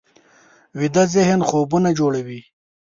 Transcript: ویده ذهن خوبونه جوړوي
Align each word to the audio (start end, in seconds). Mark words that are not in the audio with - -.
ویده 0.79 1.03
ذهن 1.15 1.39
خوبونه 1.49 1.89
جوړوي 1.99 2.41